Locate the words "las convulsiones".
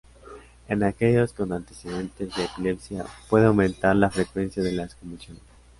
4.71-5.43